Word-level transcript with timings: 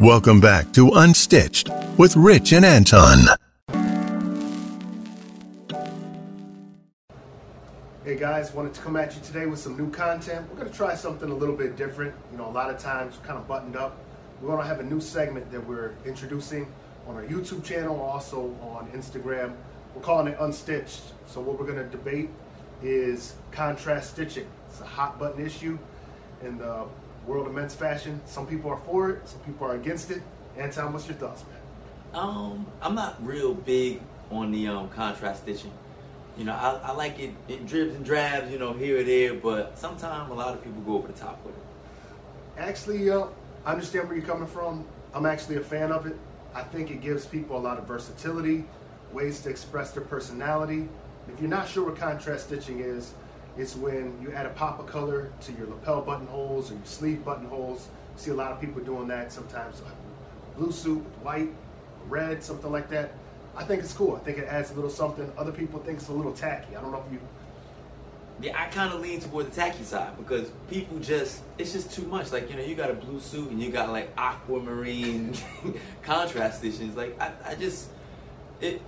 Welcome 0.00 0.40
back 0.40 0.72
to 0.74 0.90
Unstitched 0.90 1.98
with 1.98 2.14
Rich 2.14 2.52
and 2.52 2.64
Anton. 2.64 3.18
Hey 8.04 8.16
guys, 8.16 8.54
wanted 8.54 8.74
to 8.74 8.80
come 8.80 8.94
at 8.94 9.16
you 9.16 9.20
today 9.22 9.46
with 9.46 9.58
some 9.58 9.76
new 9.76 9.90
content. 9.90 10.48
We're 10.48 10.56
going 10.56 10.70
to 10.70 10.76
try 10.76 10.94
something 10.94 11.28
a 11.28 11.34
little 11.34 11.56
bit 11.56 11.76
different. 11.76 12.14
You 12.30 12.38
know, 12.38 12.46
a 12.46 12.52
lot 12.52 12.70
of 12.70 12.78
times 12.78 13.18
kind 13.24 13.40
of 13.40 13.48
buttoned 13.48 13.74
up. 13.74 13.96
We're 14.40 14.46
going 14.46 14.60
to 14.60 14.68
have 14.68 14.78
a 14.78 14.84
new 14.84 15.00
segment 15.00 15.50
that 15.50 15.66
we're 15.66 15.94
introducing 16.06 16.72
on 17.08 17.16
our 17.16 17.24
YouTube 17.24 17.64
channel, 17.64 18.00
also 18.00 18.54
on 18.62 18.88
Instagram. 18.92 19.54
We're 19.96 20.02
calling 20.02 20.28
it 20.28 20.38
Unstitched. 20.38 21.00
So 21.26 21.40
what 21.40 21.58
we're 21.58 21.66
going 21.66 21.84
to 21.84 21.90
debate 21.90 22.30
is 22.84 23.34
contrast 23.50 24.10
stitching. 24.10 24.46
It's 24.70 24.80
a 24.80 24.84
hot 24.84 25.18
button 25.18 25.44
issue 25.44 25.76
And 26.44 26.60
the 26.60 26.86
world 27.28 27.46
of 27.46 27.54
men's 27.54 27.74
fashion. 27.74 28.20
Some 28.24 28.46
people 28.46 28.70
are 28.70 28.78
for 28.78 29.10
it, 29.10 29.28
some 29.28 29.40
people 29.40 29.66
are 29.66 29.74
against 29.74 30.10
it. 30.10 30.22
Anton, 30.56 30.92
what's 30.92 31.06
your 31.06 31.16
thoughts, 31.16 31.44
man? 31.44 32.20
Um, 32.20 32.66
I'm 32.80 32.94
not 32.94 33.24
real 33.24 33.54
big 33.54 34.00
on 34.30 34.50
the 34.50 34.66
um 34.68 34.88
contrast 34.88 35.42
stitching. 35.42 35.72
You 36.38 36.44
know, 36.44 36.52
I, 36.52 36.88
I 36.88 36.92
like 36.92 37.18
it 37.18 37.34
in 37.48 37.66
dribs 37.66 37.94
and 37.94 38.04
drabs, 38.04 38.50
you 38.50 38.58
know, 38.58 38.72
here 38.72 39.00
or 39.00 39.02
there, 39.02 39.34
but 39.34 39.78
sometimes 39.78 40.30
a 40.30 40.34
lot 40.34 40.54
of 40.54 40.64
people 40.64 40.80
go 40.82 40.94
over 40.94 41.08
the 41.08 41.18
top 41.18 41.44
with 41.44 41.54
it. 41.54 41.62
Actually, 42.56 43.10
uh, 43.10 43.26
I 43.64 43.72
understand 43.72 44.08
where 44.08 44.16
you're 44.16 44.26
coming 44.26 44.48
from. 44.48 44.86
I'm 45.12 45.26
actually 45.26 45.56
a 45.56 45.60
fan 45.60 45.92
of 45.92 46.06
it. 46.06 46.16
I 46.54 46.62
think 46.62 46.90
it 46.90 47.00
gives 47.02 47.26
people 47.26 47.58
a 47.58 47.60
lot 47.60 47.78
of 47.78 47.86
versatility, 47.86 48.64
ways 49.12 49.40
to 49.42 49.50
express 49.50 49.90
their 49.90 50.04
personality. 50.04 50.88
If 51.32 51.40
you're 51.40 51.50
not 51.50 51.68
sure 51.68 51.84
what 51.84 51.96
contrast 51.96 52.46
stitching 52.46 52.80
is, 52.80 53.12
it's 53.58 53.74
when 53.74 54.16
you 54.22 54.32
add 54.32 54.46
a 54.46 54.50
pop 54.50 54.78
of 54.78 54.86
color 54.86 55.32
to 55.40 55.52
your 55.52 55.66
lapel 55.66 56.00
buttonholes 56.00 56.70
or 56.70 56.74
your 56.74 56.84
sleeve 56.84 57.24
buttonholes. 57.24 57.88
You 58.14 58.22
see 58.22 58.30
a 58.30 58.34
lot 58.34 58.52
of 58.52 58.60
people 58.60 58.80
doing 58.82 59.08
that 59.08 59.32
sometimes. 59.32 59.82
Blue 60.56 60.70
suit, 60.70 61.02
white, 61.22 61.52
red, 62.08 62.42
something 62.42 62.70
like 62.70 62.88
that. 62.90 63.12
I 63.56 63.64
think 63.64 63.82
it's 63.82 63.92
cool. 63.92 64.14
I 64.14 64.20
think 64.20 64.38
it 64.38 64.44
adds 64.44 64.70
a 64.70 64.74
little 64.74 64.90
something. 64.90 65.30
Other 65.36 65.50
people 65.50 65.80
think 65.80 65.98
it's 65.98 66.08
a 66.08 66.12
little 66.12 66.32
tacky. 66.32 66.76
I 66.76 66.80
don't 66.80 66.92
know 66.92 67.02
if 67.04 67.12
you. 67.12 67.18
Yeah, 68.40 68.62
I 68.62 68.66
kind 68.66 68.94
of 68.94 69.00
lean 69.00 69.18
toward 69.18 69.46
the 69.46 69.50
tacky 69.50 69.82
side 69.82 70.16
because 70.16 70.48
people 70.70 71.00
just, 71.00 71.42
it's 71.58 71.72
just 71.72 71.92
too 71.92 72.04
much. 72.04 72.30
Like, 72.30 72.48
you 72.48 72.56
know, 72.56 72.62
you 72.62 72.76
got 72.76 72.88
a 72.88 72.94
blue 72.94 73.18
suit 73.18 73.50
and 73.50 73.60
you 73.60 73.70
got 73.72 73.90
like 73.90 74.12
aquamarine 74.16 75.34
contrast 76.04 76.58
stitching. 76.58 76.94
Like, 76.94 77.20
I, 77.20 77.32
I 77.44 77.54
just, 77.56 77.88
it, 78.60 78.80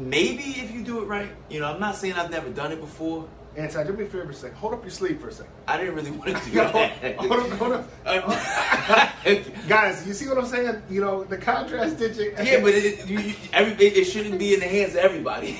maybe 0.00 0.42
if 0.42 0.72
you 0.72 0.82
do 0.82 1.02
it 1.02 1.06
right, 1.06 1.30
you 1.48 1.60
know, 1.60 1.72
I'm 1.72 1.78
not 1.78 1.94
saying 1.94 2.14
I've 2.14 2.32
never 2.32 2.50
done 2.50 2.72
it 2.72 2.80
before, 2.80 3.28
Anton, 3.56 3.86
do 3.86 3.92
me 3.94 4.04
a 4.04 4.06
favor 4.06 4.30
a 4.30 4.34
second. 4.34 4.56
Hold 4.58 4.74
up 4.74 4.82
your 4.82 4.90
sleeve 4.90 5.18
for 5.20 5.28
a 5.28 5.32
second. 5.32 5.52
I 5.66 5.78
didn't 5.78 5.94
really 5.94 6.10
want 6.10 6.36
to 6.36 6.44
do 6.44 6.50
that. 6.52 7.16
hold 7.16 7.32
up, 7.32 7.50
hold 7.52 7.72
up. 7.72 7.88
Guys, 9.68 10.06
you 10.06 10.12
see 10.12 10.28
what 10.28 10.36
I'm 10.38 10.46
saying? 10.46 10.82
You 10.90 11.00
know, 11.00 11.24
the 11.24 11.38
contrast 11.38 11.96
stitching. 11.96 12.32
Yeah, 12.44 12.60
but 12.60 12.74
it, 12.74 13.08
you, 13.08 13.34
every, 13.52 13.72
it, 13.84 13.96
it 13.96 14.04
shouldn't 14.04 14.38
be 14.38 14.54
in 14.54 14.60
the 14.60 14.68
hands 14.68 14.92
of 14.92 14.98
everybody. 14.98 15.58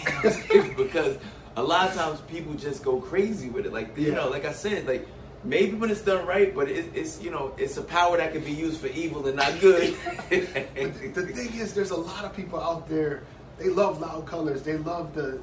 because 0.77 1.17
a 1.57 1.63
lot 1.63 1.89
of 1.89 1.95
times 1.95 2.21
people 2.23 2.53
just 2.55 2.85
go 2.85 3.01
crazy 3.01 3.49
with 3.49 3.65
it. 3.65 3.73
Like, 3.73 3.97
you 3.97 4.09
yeah. 4.09 4.15
know, 4.15 4.29
like 4.29 4.45
I 4.45 4.53
said, 4.53 4.87
like, 4.87 5.09
maybe 5.43 5.75
when 5.75 5.91
it's 5.91 6.03
done 6.03 6.27
right, 6.27 6.55
but 6.55 6.69
it, 6.69 6.91
it's 6.95 7.21
you 7.23 7.31
know 7.31 7.55
it's 7.57 7.77
a 7.77 7.83
power 7.83 8.17
that 8.19 8.33
can 8.33 8.45
be 8.45 8.53
used 8.53 8.81
for 8.81 8.89
evil 8.89 9.27
and 9.27 9.37
not 9.37 9.59
good. 9.61 9.97
the 10.29 11.33
thing 11.35 11.55
is, 11.55 11.73
there's 11.73 11.93
a 11.93 11.97
lot 11.97 12.25
of 12.25 12.37
people 12.37 12.61
out 12.61 12.89
there. 12.89 13.23
They 13.59 13.71
love 13.71 14.01
loud 14.01 14.27
colors. 14.27 14.63
They 14.63 14.77
love 14.77 15.15
the 15.15 15.41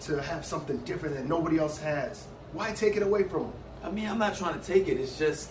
to 0.00 0.20
have 0.22 0.44
something 0.44 0.78
different 0.78 1.14
that 1.16 1.26
nobody 1.26 1.58
else 1.58 1.78
has. 1.78 2.26
Why 2.52 2.72
take 2.72 2.96
it 2.96 3.02
away 3.02 3.24
from 3.24 3.44
them? 3.44 3.52
I 3.82 3.90
mean, 3.90 4.08
I'm 4.08 4.18
not 4.18 4.36
trying 4.36 4.58
to 4.58 4.66
take 4.66 4.88
it. 4.88 4.98
It's 4.98 5.18
just, 5.18 5.50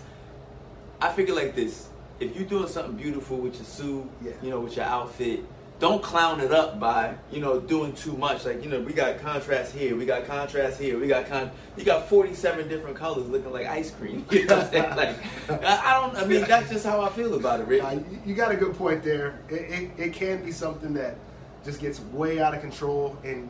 I 1.01 1.11
figure 1.11 1.35
like 1.35 1.55
this. 1.55 1.87
If 2.19 2.35
you're 2.35 2.45
doing 2.45 2.67
something 2.67 2.95
beautiful 2.95 3.37
with 3.37 3.55
your 3.55 3.65
suit, 3.65 4.09
yeah. 4.23 4.31
you 4.41 4.49
know, 4.49 4.59
with 4.61 4.75
your 4.75 4.85
outfit, 4.85 5.43
don't 5.79 6.01
clown 6.01 6.39
it 6.39 6.51
up 6.51 6.79
by, 6.79 7.13
you 7.31 7.41
know, 7.41 7.59
doing 7.59 7.93
too 7.93 8.15
much. 8.15 8.45
Like, 8.45 8.63
you 8.63 8.69
know, 8.69 8.79
we 8.79 8.93
got 8.93 9.19
contrast 9.19 9.73
here, 9.75 9.97
we 9.97 10.05
got 10.05 10.25
contrast 10.25 10.79
here, 10.79 10.97
we 10.97 11.07
got 11.07 11.27
con. 11.27 11.51
You 11.75 11.83
got 11.83 12.07
47 12.07 12.69
different 12.69 12.95
colors 12.95 13.27
looking 13.27 13.51
like 13.51 13.67
ice 13.67 13.91
cream. 13.91 14.25
You 14.31 14.45
know 14.45 14.55
what 14.57 14.65
I'm 14.65 14.71
saying? 14.71 14.95
Like, 14.95 15.17
I 15.65 15.99
don't. 15.99 16.15
I 16.15 16.25
mean, 16.25 16.45
that's 16.47 16.69
just 16.69 16.85
how 16.85 17.01
I 17.01 17.09
feel 17.09 17.33
about 17.33 17.59
it, 17.59 17.67
Rick. 17.67 17.83
You 18.25 18.33
got 18.33 18.51
a 18.51 18.55
good 18.55 18.75
point 18.77 19.03
there. 19.03 19.39
It, 19.49 19.53
it, 19.53 19.91
it 19.97 20.13
can 20.13 20.45
be 20.45 20.51
something 20.51 20.93
that 20.93 21.17
just 21.65 21.81
gets 21.81 21.99
way 21.99 22.39
out 22.39 22.53
of 22.53 22.61
control 22.61 23.17
and 23.23 23.49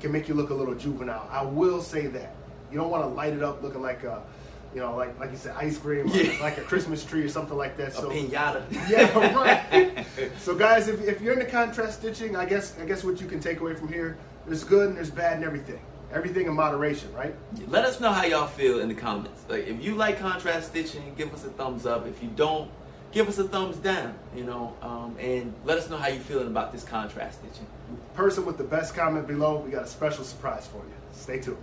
can 0.00 0.12
make 0.12 0.28
you 0.28 0.34
look 0.34 0.50
a 0.50 0.54
little 0.54 0.74
juvenile. 0.74 1.28
I 1.30 1.42
will 1.42 1.82
say 1.82 2.06
that. 2.08 2.34
You 2.70 2.78
don't 2.78 2.90
want 2.90 3.04
to 3.04 3.08
light 3.08 3.32
it 3.32 3.42
up 3.42 3.62
looking 3.62 3.82
like 3.82 4.02
a, 4.04 4.22
you 4.74 4.80
know, 4.80 4.96
like 4.96 5.18
like 5.18 5.30
you 5.30 5.36
said, 5.36 5.54
ice 5.56 5.78
cream, 5.78 6.08
yeah. 6.08 6.36
like 6.40 6.58
a 6.58 6.62
Christmas 6.62 7.04
tree 7.04 7.22
or 7.22 7.28
something 7.28 7.56
like 7.56 7.76
that. 7.76 7.94
So, 7.94 8.10
a 8.10 8.14
pinata. 8.14 8.64
Yeah, 8.90 9.16
right. 9.34 10.06
so 10.38 10.54
guys, 10.54 10.88
if, 10.88 11.00
if 11.06 11.20
you're 11.20 11.32
into 11.32 11.46
contrast 11.46 12.00
stitching, 12.00 12.36
I 12.36 12.44
guess 12.44 12.78
I 12.80 12.84
guess 12.84 13.04
what 13.04 13.20
you 13.20 13.26
can 13.26 13.40
take 13.40 13.60
away 13.60 13.74
from 13.74 13.88
here, 13.88 14.18
there's 14.46 14.64
good 14.64 14.88
and 14.88 14.96
there's 14.96 15.10
bad 15.10 15.36
and 15.36 15.44
everything. 15.44 15.80
Everything 16.12 16.46
in 16.46 16.54
moderation, 16.54 17.12
right? 17.12 17.34
Let 17.66 17.84
us 17.84 18.00
know 18.00 18.12
how 18.12 18.24
y'all 18.24 18.46
feel 18.46 18.80
in 18.80 18.88
the 18.88 18.94
comments. 18.94 19.44
Like 19.48 19.66
if 19.66 19.82
you 19.82 19.94
like 19.94 20.18
contrast 20.18 20.68
stitching, 20.68 21.14
give 21.16 21.32
us 21.34 21.44
a 21.44 21.48
thumbs 21.50 21.84
up. 21.84 22.06
If 22.06 22.22
you 22.22 22.30
don't, 22.36 22.70
give 23.16 23.30
us 23.30 23.38
a 23.38 23.44
thumbs 23.44 23.78
down, 23.78 24.14
you 24.36 24.44
know, 24.44 24.76
um, 24.82 25.16
and 25.18 25.54
let 25.64 25.78
us 25.78 25.88
know 25.88 25.96
how 25.96 26.06
you're 26.06 26.20
feeling 26.20 26.48
about 26.48 26.70
this 26.70 26.84
contrast 26.84 27.38
stitching. 27.38 27.66
Person 28.12 28.44
with 28.44 28.58
the 28.58 28.64
best 28.64 28.94
comment 28.94 29.26
below, 29.26 29.56
we 29.56 29.70
got 29.70 29.84
a 29.84 29.86
special 29.86 30.22
surprise 30.22 30.66
for 30.66 30.76
you. 30.76 30.92
Stay 31.14 31.40
tuned. 31.40 31.56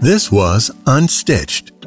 This 0.00 0.32
was 0.32 0.72
Unstitched 0.84 1.79